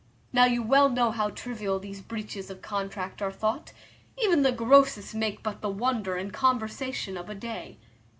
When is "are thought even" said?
3.21-4.41